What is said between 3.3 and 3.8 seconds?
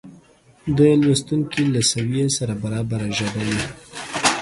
وي